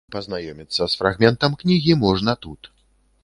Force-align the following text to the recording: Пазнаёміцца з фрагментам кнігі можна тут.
Пазнаёміцца 0.13 0.85
з 0.93 0.97
фрагментам 1.01 1.59
кнігі 1.63 1.93
можна 2.05 2.35
тут. 2.47 2.73